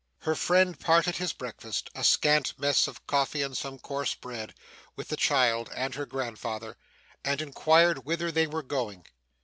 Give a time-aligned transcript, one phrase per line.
[0.21, 4.55] Her friend parted his breakfast a scanty mess of coffee and some coarse bread
[4.95, 6.75] with the child and her grandfather,
[7.23, 9.05] and inquired whither they were going.